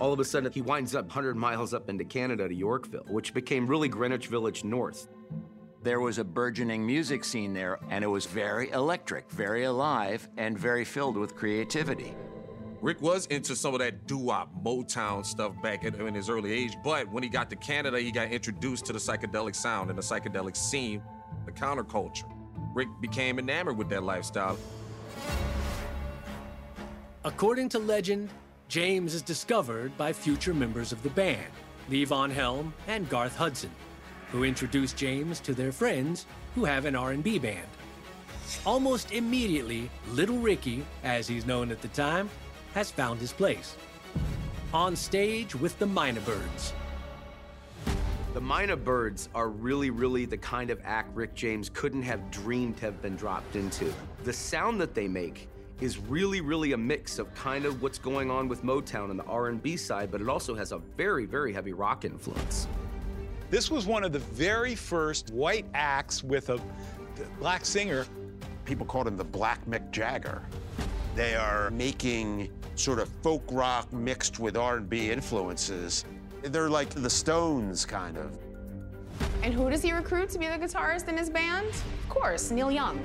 All 0.00 0.12
of 0.12 0.20
a 0.20 0.24
sudden, 0.24 0.52
he 0.52 0.62
winds 0.62 0.94
up 0.94 1.06
100 1.06 1.36
miles 1.36 1.74
up 1.74 1.88
into 1.90 2.04
Canada 2.04 2.48
to 2.48 2.54
Yorkville, 2.54 3.06
which 3.08 3.34
became 3.34 3.66
really 3.66 3.88
Greenwich 3.88 4.28
Village 4.28 4.62
North. 4.62 5.08
There 5.82 5.98
was 5.98 6.18
a 6.18 6.24
burgeoning 6.24 6.86
music 6.86 7.24
scene 7.24 7.52
there, 7.52 7.80
and 7.90 8.04
it 8.04 8.06
was 8.06 8.24
very 8.24 8.70
electric, 8.70 9.28
very 9.30 9.64
alive, 9.64 10.28
and 10.36 10.56
very 10.56 10.84
filled 10.84 11.16
with 11.16 11.34
creativity. 11.34 12.14
Rick 12.80 13.02
was 13.02 13.26
into 13.26 13.56
some 13.56 13.74
of 13.74 13.80
that 13.80 14.06
doo-wop 14.06 14.50
Motown 14.64 15.26
stuff 15.26 15.60
back 15.62 15.82
in, 15.82 16.00
in 16.00 16.14
his 16.14 16.30
early 16.30 16.52
age, 16.52 16.76
but 16.84 17.10
when 17.10 17.24
he 17.24 17.28
got 17.28 17.50
to 17.50 17.56
Canada, 17.56 17.98
he 17.98 18.12
got 18.12 18.30
introduced 18.30 18.86
to 18.86 18.92
the 18.92 19.00
psychedelic 19.00 19.56
sound 19.56 19.90
and 19.90 19.98
the 19.98 20.02
psychedelic 20.02 20.56
scene, 20.56 21.02
the 21.44 21.50
counterculture. 21.50 22.30
Rick 22.72 22.88
became 23.00 23.40
enamored 23.40 23.76
with 23.76 23.88
that 23.88 24.04
lifestyle. 24.04 24.56
According 27.24 27.68
to 27.70 27.80
legend, 27.80 28.30
James 28.68 29.14
is 29.14 29.22
discovered 29.22 29.96
by 29.96 30.12
future 30.12 30.52
members 30.52 30.92
of 30.92 31.02
the 31.02 31.08
band, 31.10 31.50
Levon 31.88 32.30
Helm 32.30 32.74
and 32.86 33.08
Garth 33.08 33.34
Hudson, 33.34 33.70
who 34.30 34.44
introduce 34.44 34.92
James 34.92 35.40
to 35.40 35.54
their 35.54 35.72
friends 35.72 36.26
who 36.54 36.66
have 36.66 36.84
an 36.84 36.94
R&B 36.94 37.38
band. 37.38 37.66
Almost 38.66 39.12
immediately, 39.12 39.88
Little 40.10 40.36
Ricky, 40.36 40.84
as 41.02 41.26
he's 41.26 41.46
known 41.46 41.70
at 41.70 41.80
the 41.80 41.88
time, 41.88 42.28
has 42.74 42.90
found 42.90 43.20
his 43.20 43.32
place. 43.32 43.74
On 44.74 44.94
stage 44.94 45.54
with 45.54 45.78
the 45.78 45.86
Mynah 45.86 46.24
Birds. 46.26 46.74
The 48.34 48.40
Mynah 48.40 48.84
Birds 48.84 49.30
are 49.34 49.48
really, 49.48 49.88
really 49.88 50.26
the 50.26 50.36
kind 50.36 50.68
of 50.68 50.78
act 50.84 51.08
Rick 51.16 51.34
James 51.34 51.70
couldn't 51.70 52.02
have 52.02 52.30
dreamed 52.30 52.76
to 52.76 52.84
have 52.84 53.00
been 53.00 53.16
dropped 53.16 53.56
into. 53.56 53.90
The 54.24 54.32
sound 54.34 54.78
that 54.82 54.94
they 54.94 55.08
make 55.08 55.48
is 55.80 55.98
really, 55.98 56.40
really 56.40 56.72
a 56.72 56.76
mix 56.76 57.18
of 57.18 57.32
kind 57.34 57.64
of 57.64 57.82
what's 57.82 57.98
going 57.98 58.30
on 58.30 58.48
with 58.48 58.64
Motown 58.64 59.10
and 59.10 59.18
the 59.18 59.24
R&B 59.24 59.76
side, 59.76 60.10
but 60.10 60.20
it 60.20 60.28
also 60.28 60.54
has 60.54 60.72
a 60.72 60.78
very, 60.96 61.24
very 61.24 61.52
heavy 61.52 61.72
rock 61.72 62.04
influence. 62.04 62.66
This 63.50 63.70
was 63.70 63.86
one 63.86 64.04
of 64.04 64.12
the 64.12 64.18
very 64.18 64.74
first 64.74 65.30
white 65.30 65.66
acts 65.74 66.22
with 66.22 66.50
a 66.50 66.60
black 67.38 67.64
singer. 67.64 68.06
People 68.64 68.84
called 68.84 69.06
him 69.06 69.16
the 69.16 69.24
Black 69.24 69.64
Mick 69.66 69.90
Jagger. 69.90 70.42
They 71.14 71.34
are 71.34 71.70
making 71.70 72.50
sort 72.74 72.98
of 72.98 73.08
folk 73.22 73.42
rock 73.50 73.92
mixed 73.92 74.38
with 74.38 74.56
R&B 74.56 75.10
influences. 75.10 76.04
They're 76.42 76.68
like 76.68 76.90
the 76.90 77.10
Stones, 77.10 77.86
kind 77.86 78.16
of. 78.18 78.36
And 79.42 79.54
who 79.54 79.70
does 79.70 79.82
he 79.82 79.92
recruit 79.92 80.28
to 80.30 80.38
be 80.38 80.46
the 80.46 80.58
guitarist 80.58 81.08
in 81.08 81.16
his 81.16 81.30
band? 81.30 81.68
Of 81.68 82.08
course, 82.08 82.50
Neil 82.50 82.70
Young. 82.70 83.00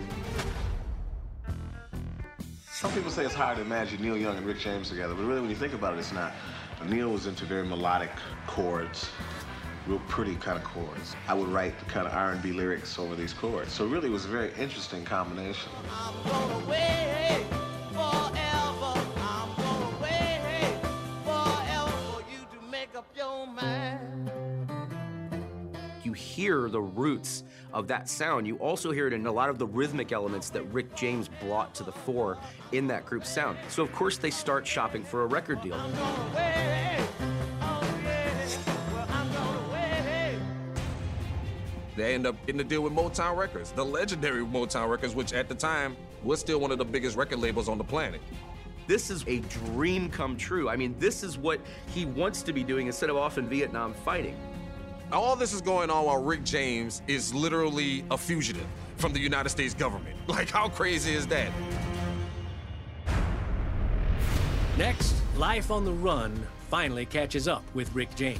Some 2.83 2.91
people 2.91 3.11
say 3.11 3.23
it's 3.23 3.33
hard 3.33 3.55
to 3.55 3.61
imagine 3.61 4.01
Neil 4.01 4.17
Young 4.17 4.35
and 4.35 4.45
Rick 4.45 4.59
James 4.59 4.89
together, 4.89 5.15
but 5.15 5.23
really 5.23 5.39
when 5.39 5.49
you 5.49 5.55
think 5.55 5.73
about 5.73 5.93
it, 5.93 5.99
it's 5.99 6.11
not. 6.11 6.33
Neil 6.85 7.11
was 7.11 7.27
into 7.27 7.45
very 7.45 7.65
melodic 7.65 8.09
chords, 8.45 9.09
real 9.87 10.01
pretty 10.09 10.35
kind 10.35 10.57
of 10.57 10.65
chords. 10.65 11.15
I 11.29 11.33
would 11.33 11.47
write 11.47 11.75
kind 11.87 12.05
of 12.05 12.11
R&B 12.13 12.51
lyrics 12.51 12.99
over 12.99 13.15
these 13.15 13.31
chords. 13.31 13.71
So 13.71 13.85
really 13.85 14.09
it 14.09 14.11
was 14.11 14.25
a 14.25 14.27
very 14.27 14.51
interesting 14.59 15.05
combination. 15.05 15.71
Hear 26.43 26.67
the 26.67 26.81
roots 26.81 27.45
of 27.71 27.87
that 27.87 28.09
sound. 28.09 28.45
You 28.45 28.57
also 28.57 28.91
hear 28.91 29.07
it 29.07 29.13
in 29.13 29.25
a 29.25 29.31
lot 29.31 29.49
of 29.49 29.57
the 29.57 29.65
rhythmic 29.65 30.11
elements 30.11 30.49
that 30.49 30.63
Rick 30.73 30.93
James 30.93 31.29
brought 31.39 31.73
to 31.75 31.83
the 31.83 31.91
fore 31.93 32.37
in 32.73 32.85
that 32.87 33.05
group's 33.05 33.29
sound. 33.29 33.57
So 33.69 33.81
of 33.81 33.93
course 33.93 34.17
they 34.17 34.29
start 34.29 34.67
shopping 34.67 35.05
for 35.05 35.23
a 35.23 35.25
record 35.25 35.61
deal. 35.61 35.79
They 41.95 42.13
end 42.13 42.27
up 42.27 42.35
getting 42.45 42.59
a 42.59 42.65
deal 42.65 42.81
with 42.81 42.91
Motown 42.91 43.37
Records, 43.37 43.71
the 43.71 43.85
legendary 43.85 44.43
Motown 44.43 44.89
Records, 44.89 45.15
which 45.15 45.31
at 45.31 45.47
the 45.47 45.55
time 45.55 45.95
was 46.23 46.41
still 46.41 46.59
one 46.59 46.71
of 46.71 46.77
the 46.77 46.83
biggest 46.83 47.15
record 47.15 47.39
labels 47.39 47.69
on 47.69 47.77
the 47.77 47.85
planet. 47.85 48.19
This 48.85 49.09
is 49.09 49.23
a 49.27 49.39
dream 49.39 50.09
come 50.09 50.35
true. 50.35 50.67
I 50.67 50.75
mean, 50.75 50.93
this 50.99 51.23
is 51.23 51.37
what 51.37 51.61
he 51.87 52.03
wants 52.03 52.41
to 52.41 52.51
be 52.51 52.65
doing 52.65 52.87
instead 52.87 53.09
of 53.09 53.15
off 53.15 53.37
in 53.37 53.47
Vietnam 53.47 53.93
fighting. 53.93 54.35
All 55.13 55.35
this 55.35 55.53
is 55.53 55.61
going 55.61 55.91
on 55.91 56.05
while 56.05 56.23
Rick 56.23 56.43
James 56.43 57.03
is 57.07 57.35
literally 57.35 58.03
a 58.09 58.17
fugitive 58.17 58.65
from 58.97 59.13
the 59.13 59.19
United 59.19 59.49
States 59.49 59.75
government. 59.75 60.15
Like, 60.27 60.49
how 60.49 60.69
crazy 60.69 61.13
is 61.13 61.27
that? 61.27 61.51
Next, 64.77 65.13
Life 65.35 65.69
on 65.69 65.85
the 65.85 65.91
Run 65.91 66.47
finally 66.69 67.05
catches 67.05 67.47
up 67.47 67.63
with 67.75 67.93
Rick 67.93 68.15
James. 68.15 68.39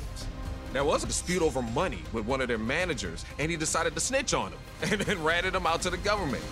There 0.71 0.83
was 0.83 1.03
a 1.03 1.07
dispute 1.07 1.43
over 1.43 1.61
money 1.61 2.01
with 2.13 2.25
one 2.25 2.41
of 2.41 2.47
their 2.47 2.57
managers, 2.57 3.23
and 3.37 3.51
he 3.51 3.57
decided 3.57 3.93
to 3.93 3.99
snitch 3.99 4.33
on 4.33 4.53
him 4.53 4.59
and 4.91 5.01
then 5.01 5.21
ratted 5.23 5.53
him 5.53 5.67
out 5.67 5.83
to 5.83 5.91
the 5.91 5.97
government. 5.97 6.43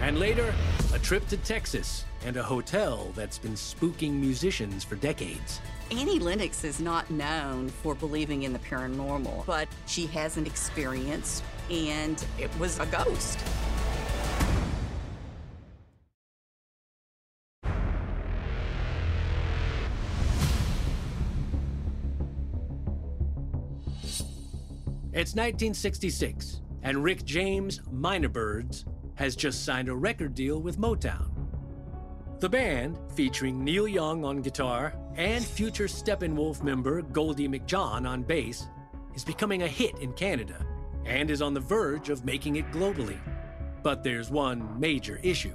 And 0.00 0.18
later, 0.18 0.52
a 0.92 0.98
trip 0.98 1.28
to 1.28 1.36
Texas 1.36 2.04
and 2.24 2.36
a 2.36 2.42
hotel 2.42 3.12
that's 3.14 3.38
been 3.38 3.52
spooking 3.52 4.14
musicians 4.14 4.82
for 4.82 4.96
decades. 4.96 5.60
Annie 5.92 6.18
Lennox 6.18 6.64
is 6.64 6.80
not 6.80 7.08
known 7.10 7.68
for 7.68 7.94
believing 7.94 8.42
in 8.42 8.52
the 8.52 8.58
paranormal, 8.58 9.46
but 9.46 9.68
she 9.86 10.06
has 10.06 10.36
an 10.36 10.44
experience, 10.44 11.42
and 11.70 12.24
it 12.40 12.50
was 12.58 12.80
a 12.80 12.86
ghost. 12.86 13.38
It's 25.12 25.34
1966, 25.34 26.62
and 26.82 27.02
Rick 27.04 27.24
James, 27.24 27.78
Mynah 27.92 28.32
Birds, 28.32 28.84
has 29.14 29.36
just 29.36 29.64
signed 29.64 29.88
a 29.88 29.94
record 29.94 30.34
deal 30.34 30.60
with 30.60 30.78
Motown. 30.78 31.35
The 32.38 32.50
band, 32.50 32.98
featuring 33.14 33.64
Neil 33.64 33.88
Young 33.88 34.22
on 34.22 34.42
guitar 34.42 34.92
and 35.16 35.42
future 35.42 35.86
Steppenwolf 35.86 36.62
member 36.62 37.00
Goldie 37.00 37.48
McJohn 37.48 38.06
on 38.06 38.22
bass, 38.22 38.66
is 39.14 39.24
becoming 39.24 39.62
a 39.62 39.68
hit 39.68 39.98
in 40.00 40.12
Canada 40.12 40.66
and 41.06 41.30
is 41.30 41.40
on 41.40 41.54
the 41.54 41.60
verge 41.60 42.10
of 42.10 42.26
making 42.26 42.56
it 42.56 42.70
globally. 42.72 43.16
But 43.82 44.04
there's 44.04 44.30
one 44.30 44.78
major 44.78 45.18
issue. 45.22 45.54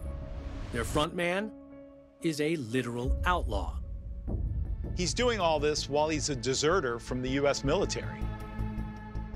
Their 0.73 0.83
frontman 0.83 1.51
is 2.23 2.41
a 2.41 2.55
literal 2.55 3.15
outlaw. 3.27 3.77
He's 4.97 5.13
doing 5.13 5.39
all 5.39 5.59
this 5.59 5.87
while 5.87 6.09
he's 6.09 6.29
a 6.29 6.35
deserter 6.35 6.97
from 6.97 7.21
the 7.21 7.29
U.S. 7.41 7.63
military. 7.63 8.21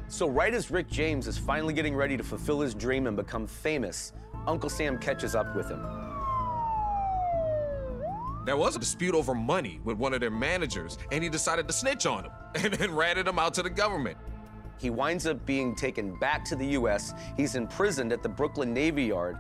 So 0.08 0.28
right 0.28 0.54
as 0.54 0.72
Rick 0.72 0.90
James 0.90 1.28
is 1.28 1.38
finally 1.38 1.76
getting 1.76 1.96
ready 1.96 2.18
to 2.18 2.24
fulfill 2.24 2.60
his 2.62 2.74
dream 2.74 3.06
and 3.06 3.16
become 3.16 3.46
famous, 3.46 4.14
Uncle 4.48 4.70
Sam 4.70 4.98
catches 4.98 5.36
up 5.36 5.56
with 5.56 5.70
him. 5.70 6.05
There 8.46 8.56
was 8.56 8.76
a 8.76 8.80
dispute 8.80 9.16
over 9.16 9.34
money 9.34 9.80
with 9.84 9.98
one 9.98 10.14
of 10.14 10.20
their 10.20 10.30
managers, 10.30 11.00
and 11.12 11.24
he 11.24 11.30
decided 11.30 11.68
to 11.68 11.74
snitch 11.74 12.06
on 12.06 12.26
him 12.26 12.32
and 12.56 12.74
then 12.76 12.94
ratted 12.94 13.28
him 13.28 13.40
out 13.40 13.56
to 13.56 13.64
the 13.64 13.72
government. 13.72 14.18
He 14.78 14.92
winds 14.92 15.26
up 15.26 15.44
being 15.48 15.76
taken 15.76 16.16
back 16.20 16.46
to 16.46 16.56
the 16.56 16.68
U.S. 16.68 17.14
He's 17.36 17.56
imprisoned 17.56 18.14
at 18.14 18.22
the 18.22 18.30
Brooklyn 18.30 18.72
Navy 18.72 19.06
Yard. 19.06 19.38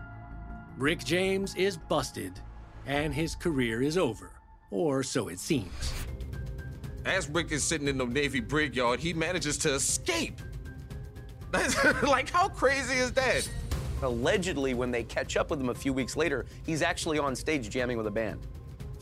Rick 0.75 1.05
James 1.05 1.53
is 1.55 1.77
busted, 1.77 2.33
and 2.87 3.13
his 3.13 3.35
career 3.35 3.83
is 3.83 3.95
over, 3.95 4.31
or 4.71 5.03
so 5.03 5.27
it 5.27 5.39
seems. 5.39 5.93
As 7.05 7.29
Rick 7.29 7.51
is 7.51 7.63
sitting 7.63 7.87
in 7.87 7.99
the 7.99 8.05
Navy 8.05 8.39
brickyard, 8.39 8.99
he 8.99 9.13
manages 9.13 9.59
to 9.59 9.73
escape. 9.75 10.41
like, 12.01 12.29
how 12.29 12.49
crazy 12.49 12.95
is 12.95 13.11
that? 13.11 13.47
Allegedly, 14.01 14.73
when 14.73 14.89
they 14.89 15.03
catch 15.03 15.37
up 15.37 15.51
with 15.51 15.61
him 15.61 15.69
a 15.69 15.75
few 15.75 15.93
weeks 15.93 16.17
later, 16.17 16.47
he's 16.65 16.81
actually 16.81 17.19
on 17.19 17.35
stage 17.35 17.69
jamming 17.69 17.97
with 17.97 18.07
a 18.07 18.11
band. 18.11 18.39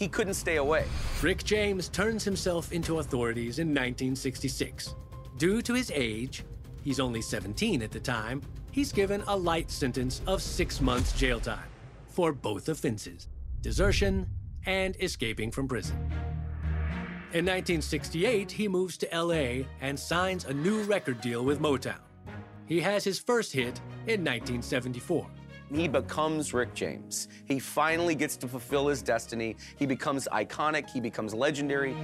He 0.03 0.09
couldn't 0.09 0.33
stay 0.33 0.57
away. 0.57 0.83
Rick 1.21 1.45
James 1.45 1.87
turns 1.87 2.25
himself 2.25 2.73
into 2.73 2.99
authorities 2.99 3.59
in 3.59 3.69
1966. 3.69 4.95
Due 5.37 5.61
to 5.61 5.73
his 5.73 5.93
age, 5.95 6.43
he's 6.83 6.99
only 6.99 7.21
17 7.21 7.81
at 7.81 7.89
the 7.89 8.01
time, 8.01 8.41
he's 8.71 8.91
given 8.91 9.23
a 9.27 9.37
light 9.37 9.71
sentence 9.71 10.21
of 10.27 10.41
six 10.41 10.81
months 10.81 11.17
jail 11.17 11.39
time 11.39 11.69
for 12.09 12.33
both 12.33 12.67
offenses 12.67 13.29
desertion 13.61 14.27
and 14.65 14.97
escaping 14.99 15.49
from 15.49 15.69
prison. 15.69 15.95
In 17.31 17.45
1968, 17.45 18.51
he 18.51 18.67
moves 18.67 18.97
to 18.97 19.07
LA 19.13 19.63
and 19.79 19.97
signs 19.97 20.43
a 20.43 20.53
new 20.53 20.81
record 20.83 21.21
deal 21.21 21.45
with 21.45 21.61
Motown. 21.61 22.01
He 22.65 22.81
has 22.81 23.05
his 23.05 23.19
first 23.19 23.53
hit 23.53 23.79
in 24.07 24.19
1974. 24.19 25.25
He 25.71 25.87
becomes 25.87 26.53
Rick 26.53 26.73
James. 26.73 27.27
He 27.45 27.59
finally 27.59 28.15
gets 28.15 28.35
to 28.37 28.47
fulfill 28.47 28.87
his 28.87 29.01
destiny. 29.01 29.55
He 29.77 29.85
becomes 29.85 30.27
iconic, 30.31 30.89
he 30.89 30.99
becomes 30.99 31.33
legendary. 31.33 31.95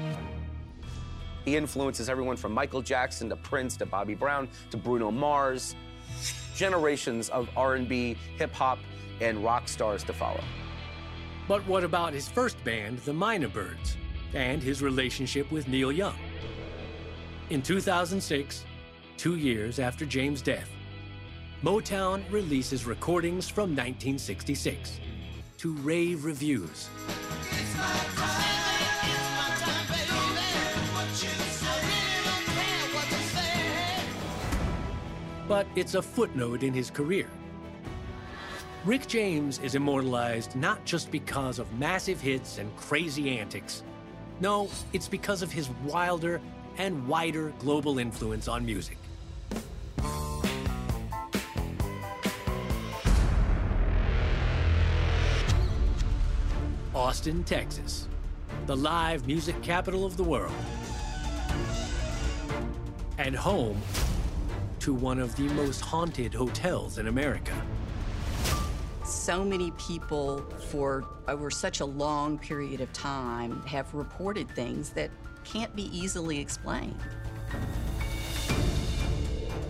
He 1.46 1.56
influences 1.56 2.10
everyone 2.10 2.38
from 2.38 2.54
Michael 2.54 2.82
Jackson 2.82 3.30
to 3.30 3.36
Prince 3.36 3.78
to 3.78 3.86
Bobby 3.86 4.16
Brown 4.16 4.50
to 4.72 4.78
Bruno 4.78 5.12
Mars. 5.12 5.75
Generations 6.56 7.30
of 7.30 7.50
R&B, 7.56 8.16
hip 8.38 8.54
hop, 8.54 8.80
and 9.22 9.44
rock 9.44 9.68
stars 9.68 10.04
to 10.06 10.13
follow. 10.13 10.44
But 11.48 11.66
what 11.68 11.84
about 11.84 12.13
his 12.13 12.28
first 12.30 12.63
band, 12.63 13.00
the 13.00 13.12
Mynah 13.12 13.51
Birds, 13.51 13.98
and 14.34 14.62
his 14.62 14.82
relationship 14.82 15.51
with 15.51 15.68
Neil 15.68 15.92
Young? 15.92 16.16
In 17.50 17.62
2006, 17.62 18.66
two 19.18 19.36
years 19.36 19.80
after 19.80 20.06
James' 20.06 20.42
death, 20.42 20.70
Motown 21.63 22.24
releases 22.32 22.86
recordings 22.86 23.50
from 23.50 23.75
1966 23.75 24.98
to 25.58 25.74
rave 25.80 26.24
reviews. 26.24 26.88
But 35.50 35.68
it's 35.75 35.96
a 35.96 36.01
footnote 36.01 36.63
in 36.63 36.74
his 36.74 36.89
career. 36.89 37.30
Rick 38.86 39.08
James 39.08 39.60
is 39.60 39.75
immortalized 39.75 40.56
not 40.56 40.86
just 40.86 41.12
because 41.12 41.60
of 41.60 41.68
massive 41.78 42.22
hits 42.22 42.58
and 42.58 42.74
crazy 42.78 43.38
antics. 43.38 43.84
No, 44.39 44.70
it's 44.94 45.10
because 45.10 45.42
of 45.42 45.51
his 45.51 45.70
wilder 45.84 46.39
and 46.78 47.06
wider 47.06 47.51
global 47.60 48.00
influence 48.00 48.48
on 48.48 48.66
music. 48.66 48.99
Austin, 57.10 57.44
Texas, 57.44 58.08
the 58.68 58.78
live 58.78 59.25
music 59.25 59.60
capital 59.63 60.06
of 60.06 60.16
the 60.16 60.24
world, 60.24 60.54
and 63.18 63.36
home 63.36 63.82
to 64.78 64.94
one 64.94 65.18
of 65.18 65.36
the 65.36 65.48
most 65.56 65.82
haunted 65.82 66.36
hotels 66.36 67.00
in 67.00 67.08
America. 67.08 67.60
So 69.04 69.43
many 69.43 69.72
people 69.72 70.41
for 70.69 71.04
over 71.28 71.50
such 71.50 71.80
a 71.80 71.86
long 71.86 72.38
period 72.38 72.80
of 72.80 72.93
time 72.93 73.63
have 73.63 73.91
reported 73.95 74.48
things 74.52 74.91
that 74.91 75.10
can't 75.43 75.76
be 75.76 75.89
easily 75.98 76.38
explained. 76.38 77.02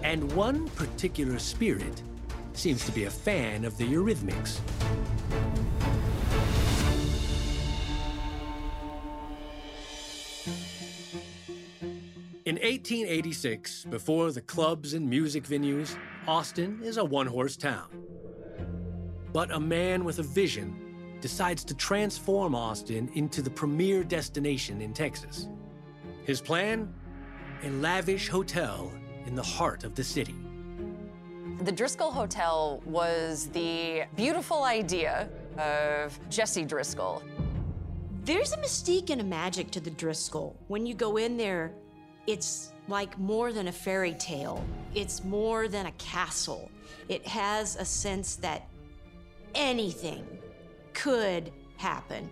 And 0.03 0.29
one 0.33 0.67
particular 0.71 1.39
spirit 1.39 2.03
seems 2.51 2.85
to 2.85 2.91
be 2.91 3.05
a 3.05 3.09
fan 3.09 3.63
of 3.63 3.77
the 3.77 3.85
Eurythmics. 3.85 4.59
1886, 12.89 13.85
before 13.85 14.31
the 14.31 14.41
clubs 14.41 14.95
and 14.95 15.07
music 15.07 15.43
venues, 15.43 15.95
Austin 16.27 16.79
is 16.83 16.97
a 16.97 17.05
one 17.05 17.27
horse 17.27 17.55
town. 17.55 17.87
But 19.31 19.51
a 19.51 19.59
man 19.59 20.03
with 20.03 20.17
a 20.17 20.23
vision 20.23 21.15
decides 21.21 21.63
to 21.65 21.75
transform 21.75 22.55
Austin 22.55 23.07
into 23.13 23.43
the 23.43 23.49
premier 23.51 24.03
destination 24.03 24.81
in 24.81 24.91
Texas. 24.91 25.49
His 26.23 26.41
plan? 26.41 26.91
A 27.61 27.69
lavish 27.69 28.27
hotel 28.27 28.91
in 29.27 29.35
the 29.35 29.43
heart 29.43 29.83
of 29.83 29.93
the 29.93 30.03
city. 30.03 30.35
The 31.59 31.71
Driskill 31.71 32.11
Hotel 32.11 32.81
was 32.85 33.49
the 33.49 34.05
beautiful 34.15 34.63
idea 34.63 35.29
of 35.59 36.19
Jesse 36.31 36.65
Driskill. 36.65 37.21
There's 38.23 38.53
a 38.53 38.57
mystique 38.57 39.11
and 39.11 39.21
a 39.21 39.25
magic 39.25 39.69
to 39.71 39.79
the 39.79 39.91
Driskill. 39.91 40.55
When 40.69 40.87
you 40.87 40.95
go 40.95 41.17
in 41.17 41.37
there, 41.37 41.71
it's 42.25 42.73
like 42.89 43.17
more 43.17 43.53
than 43.53 43.67
a 43.67 43.71
fairy 43.71 44.13
tale. 44.15 44.65
It's 44.95 45.23
more 45.23 45.67
than 45.67 45.85
a 45.85 45.91
castle. 45.93 46.69
It 47.07 47.25
has 47.27 47.75
a 47.75 47.85
sense 47.85 48.35
that 48.37 48.67
anything 49.55 50.25
could 50.93 51.51
happen 51.77 52.29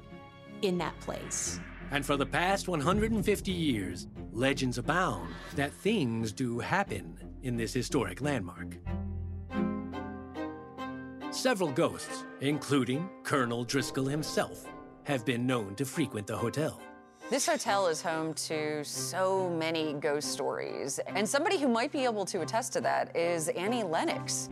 in 0.62 0.78
that 0.80 1.00
place. 1.00 1.60
And 1.92 2.06
for 2.06 2.18
the 2.18 2.26
past 2.26 2.68
150 2.68 3.52
years, 3.52 4.08
legends 4.34 4.78
abound 4.78 5.34
that 5.56 5.72
things 5.72 6.34
do 6.34 6.60
happen 6.60 7.18
in 7.44 7.56
this 7.56 7.74
historic 7.74 8.22
landmark. 8.22 8.76
Several 11.32 11.72
ghosts, 11.72 12.24
including 12.42 13.10
Colonel 13.24 13.66
Driskill 13.66 14.10
himself, 14.10 14.66
have 15.04 15.24
been 15.24 15.46
known 15.46 15.76
to 15.76 15.86
frequent 15.86 16.28
the 16.28 16.36
hotel. 16.36 16.82
This 17.30 17.46
hotel 17.46 17.88
is 17.88 18.02
home 18.02 18.34
to 18.36 18.86
so 18.86 19.50
many 19.50 19.92
ghost 19.96 20.32
stories, 20.32 20.98
and 21.08 21.28
somebody 21.28 21.60
who 21.60 21.68
might 21.68 21.92
be 21.92 22.06
able 22.06 22.24
to 22.24 22.40
attest 22.40 22.72
to 22.74 22.82
that 22.82 23.14
is 23.18 23.50
Annie 23.50 23.84
Lennox. 23.84 24.50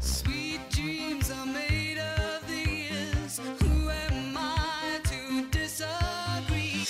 Sweet 0.00 0.58
dreams 0.70 1.30
are 1.30 1.46
made 1.46 1.98
of 1.98 2.48
these. 2.48 3.38
Who 3.38 3.88
am 3.88 4.36
I 4.36 4.98
to 5.04 5.46
disagree? 5.52 6.84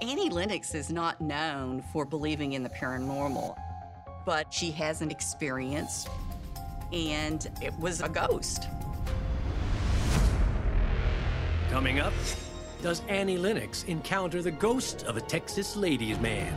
Annie 0.00 0.30
Lennox 0.30 0.76
is 0.76 0.90
not 0.90 1.20
known 1.20 1.82
for 1.92 2.04
believing 2.04 2.52
in 2.52 2.62
the 2.62 2.70
paranormal, 2.70 3.56
but 4.24 4.54
she 4.54 4.70
has 4.70 5.02
an 5.02 5.10
experience, 5.10 6.06
and 6.92 7.50
it 7.60 7.76
was 7.80 8.00
a 8.00 8.08
ghost. 8.08 8.68
Coming 11.70 12.00
up, 12.00 12.12
does 12.82 13.00
Annie 13.06 13.38
Lennox 13.38 13.84
encounter 13.84 14.42
the 14.42 14.50
ghost 14.50 15.04
of 15.04 15.16
a 15.16 15.20
Texas 15.20 15.76
ladies' 15.76 16.18
man? 16.18 16.52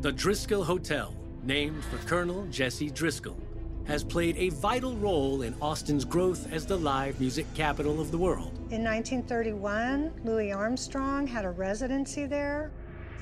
The 0.00 0.12
Driskill 0.12 0.64
Hotel, 0.64 1.14
named 1.44 1.84
for 1.84 1.98
Colonel 2.08 2.44
Jesse 2.46 2.90
Driskill, 2.90 3.36
has 3.84 4.02
played 4.02 4.36
a 4.36 4.48
vital 4.48 4.96
role 4.96 5.42
in 5.42 5.54
Austin's 5.62 6.04
growth 6.04 6.52
as 6.52 6.66
the 6.66 6.76
live 6.76 7.20
music 7.20 7.46
capital 7.54 8.00
of 8.00 8.10
the 8.10 8.18
world. 8.18 8.50
In 8.72 8.82
1931, 8.82 10.10
Louis 10.24 10.50
Armstrong 10.50 11.28
had 11.28 11.44
a 11.44 11.50
residency 11.50 12.26
there. 12.26 12.72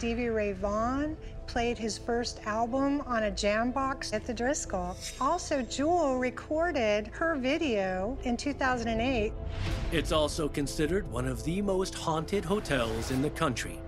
Stevie 0.02 0.30
Ray 0.30 0.50
Vaughan 0.50 1.16
played 1.46 1.78
his 1.78 1.96
first 1.96 2.40
album 2.44 3.02
on 3.02 3.22
a 3.22 3.30
jam 3.30 3.70
box 3.70 4.12
at 4.12 4.26
the 4.26 4.34
Driskill. 4.34 4.96
Also, 5.20 5.62
Jewel 5.62 6.18
recorded 6.18 7.06
her 7.12 7.36
video 7.36 8.18
in 8.24 8.36
2008. 8.36 9.32
It's 9.92 10.10
also 10.10 10.48
considered 10.48 11.08
one 11.08 11.28
of 11.28 11.44
the 11.44 11.62
most 11.62 11.94
haunted 11.94 12.44
hotels 12.44 13.12
in 13.12 13.22
the 13.22 13.30
country, 13.30 13.78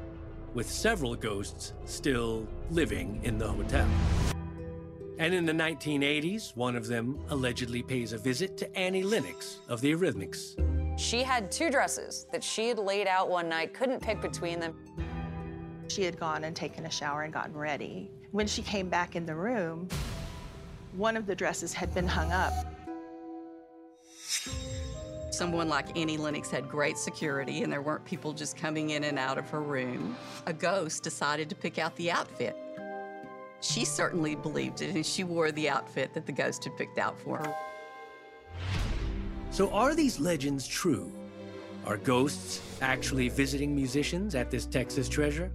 with 0.54 0.70
several 0.70 1.16
ghosts 1.16 1.72
still 1.84 2.46
living 2.70 3.18
in 3.24 3.36
the 3.36 3.48
hotel. 3.48 3.88
And 5.18 5.34
in 5.34 5.44
the 5.44 5.52
1980s, 5.52 6.54
one 6.54 6.76
of 6.76 6.86
them 6.86 7.18
allegedly 7.30 7.82
pays 7.82 8.12
a 8.12 8.18
visit 8.18 8.56
to 8.58 8.78
Annie 8.78 9.02
Lennox 9.02 9.62
of 9.68 9.80
the 9.80 9.90
Eurythmics. 9.90 10.54
She 10.96 11.24
had 11.24 11.50
two 11.50 11.70
dresses 11.70 12.26
that 12.30 12.44
she 12.44 12.68
had 12.68 12.78
laid 12.78 13.08
out 13.08 13.28
one 13.28 13.48
night, 13.48 13.74
couldn't 13.74 14.00
pick 14.00 14.20
between 14.20 14.60
them. 14.60 14.76
She 15.88 16.02
had 16.02 16.18
gone 16.18 16.44
and 16.44 16.56
taken 16.56 16.86
a 16.86 16.90
shower 16.90 17.22
and 17.22 17.32
gotten 17.32 17.56
ready. 17.56 18.10
When 18.32 18.46
she 18.46 18.62
came 18.62 18.88
back 18.88 19.16
in 19.16 19.26
the 19.26 19.34
room, 19.34 19.88
one 20.92 21.16
of 21.16 21.26
the 21.26 21.34
dresses 21.34 21.72
had 21.72 21.94
been 21.94 22.06
hung 22.06 22.32
up. 22.32 22.52
Someone 25.30 25.68
like 25.68 25.96
Annie 25.96 26.16
Lennox 26.16 26.50
had 26.50 26.68
great 26.68 26.96
security 26.96 27.62
and 27.62 27.72
there 27.72 27.82
weren't 27.82 28.04
people 28.04 28.32
just 28.32 28.56
coming 28.56 28.90
in 28.90 29.04
and 29.04 29.18
out 29.18 29.36
of 29.36 29.50
her 29.50 29.60
room. 29.60 30.16
A 30.46 30.52
ghost 30.52 31.02
decided 31.02 31.48
to 31.48 31.56
pick 31.56 31.78
out 31.78 31.96
the 31.96 32.10
outfit. 32.10 32.56
She 33.60 33.84
certainly 33.84 34.36
believed 34.36 34.82
it 34.82 34.94
and 34.94 35.04
she 35.04 35.24
wore 35.24 35.50
the 35.50 35.68
outfit 35.68 36.14
that 36.14 36.26
the 36.26 36.32
ghost 36.32 36.64
had 36.64 36.76
picked 36.76 36.98
out 36.98 37.18
for 37.18 37.38
her. 37.38 37.54
So, 39.50 39.70
are 39.70 39.94
these 39.94 40.20
legends 40.20 40.66
true? 40.66 41.12
Are 41.86 41.96
ghosts 41.96 42.60
actually 42.80 43.28
visiting 43.28 43.74
musicians 43.74 44.34
at 44.34 44.50
this 44.50 44.66
Texas 44.66 45.08
treasure? 45.08 45.50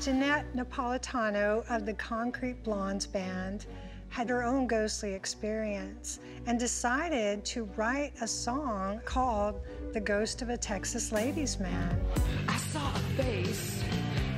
Johnette 0.00 0.44
Napolitano 0.54 1.68
of 1.68 1.84
the 1.84 1.92
Concrete 1.94 2.62
Blondes 2.62 3.04
Band 3.04 3.66
had 4.10 4.28
her 4.28 4.44
own 4.44 4.68
ghostly 4.68 5.12
experience 5.12 6.20
and 6.46 6.56
decided 6.56 7.44
to 7.46 7.64
write 7.76 8.12
a 8.20 8.28
song 8.28 9.00
called 9.04 9.60
The 9.92 9.98
Ghost 10.00 10.40
of 10.40 10.50
a 10.50 10.56
Texas 10.56 11.10
Ladies 11.10 11.58
Man. 11.58 12.00
I 12.46 12.56
saw 12.58 12.94
a 12.94 12.98
face 13.20 13.82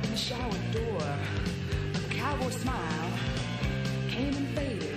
in 0.03 0.09
the 0.09 0.17
shower 0.17 0.49
door, 0.71 1.17
a 1.93 2.13
cowboy 2.13 2.49
smile 2.49 3.11
came 4.09 4.35
and 4.35 4.47
faded. 4.57 4.95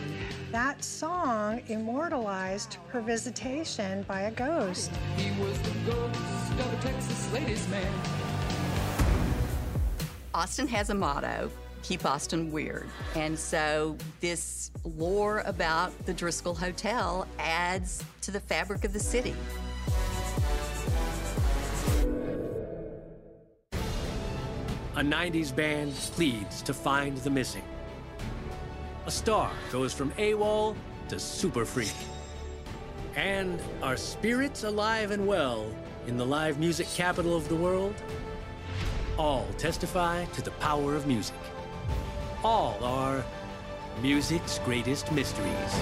That 0.50 0.82
song 0.82 1.60
immortalized 1.68 2.78
her 2.88 3.02
visitation 3.02 4.02
by 4.08 4.22
a 4.22 4.30
ghost. 4.30 4.90
He 5.18 5.30
was 5.42 5.58
the 5.60 5.74
ghost 5.90 6.52
of 6.52 6.72
a 6.72 6.82
Texas 6.82 7.32
ladies 7.34 7.68
man. 7.68 8.23
Austin 10.34 10.66
has 10.66 10.90
a 10.90 10.94
motto 10.94 11.48
keep 11.84 12.04
Austin 12.04 12.50
weird. 12.50 12.88
And 13.14 13.38
so 13.38 13.96
this 14.20 14.70
lore 14.84 15.40
about 15.40 15.92
the 16.06 16.14
Driskill 16.14 16.56
Hotel 16.56 17.28
adds 17.38 18.02
to 18.22 18.30
the 18.30 18.40
fabric 18.40 18.84
of 18.84 18.92
the 18.92 18.98
city. 18.98 19.34
A 24.96 25.00
90s 25.00 25.54
band 25.54 25.92
pleads 25.92 26.62
to 26.62 26.72
find 26.72 27.18
the 27.18 27.30
missing. 27.30 27.64
A 29.06 29.10
star 29.10 29.50
goes 29.70 29.92
from 29.92 30.10
AWOL 30.12 30.74
to 31.08 31.18
Super 31.18 31.64
Freak. 31.64 31.92
And 33.14 33.60
are 33.82 33.96
spirits 33.96 34.64
alive 34.64 35.10
and 35.10 35.26
well 35.26 35.66
in 36.06 36.16
the 36.16 36.24
live 36.24 36.58
music 36.58 36.86
capital 36.94 37.36
of 37.36 37.48
the 37.48 37.56
world? 37.56 37.94
All 39.16 39.46
testify 39.58 40.24
to 40.24 40.42
the 40.42 40.50
power 40.52 40.96
of 40.96 41.06
music. 41.06 41.36
All 42.42 42.76
are 42.82 43.24
music's 44.02 44.58
greatest 44.60 45.12
mysteries. 45.12 45.80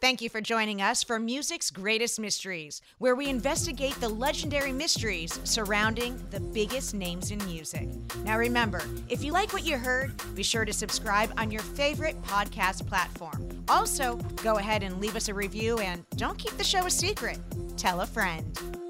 Thank 0.00 0.20
you 0.20 0.28
for 0.28 0.40
joining 0.42 0.82
us 0.82 1.02
for 1.02 1.18
Music's 1.18 1.70
Greatest 1.70 2.20
Mysteries, 2.20 2.82
where 2.98 3.14
we 3.14 3.30
investigate 3.30 3.98
the 4.00 4.08
legendary 4.08 4.70
mysteries 4.70 5.40
surrounding 5.44 6.22
the 6.30 6.40
biggest 6.40 6.94
names 6.94 7.30
in 7.30 7.38
music. 7.46 7.88
Now, 8.22 8.38
remember, 8.38 8.82
if 9.08 9.24
you 9.24 9.32
like 9.32 9.54
what 9.54 9.64
you 9.64 9.78
heard, 9.78 10.12
be 10.34 10.42
sure 10.42 10.66
to 10.66 10.74
subscribe 10.74 11.32
on 11.38 11.50
your 11.50 11.62
favorite 11.62 12.20
podcast 12.22 12.86
platform. 12.86 13.48
Also, 13.68 14.16
go 14.42 14.58
ahead 14.58 14.82
and 14.82 15.00
leave 15.00 15.16
us 15.16 15.28
a 15.28 15.34
review 15.34 15.78
and 15.78 16.04
don't 16.16 16.38
keep 16.38 16.56
the 16.58 16.64
show 16.64 16.84
a 16.84 16.90
secret. 16.90 17.38
Tell 17.78 18.02
a 18.02 18.06
friend. 18.06 18.83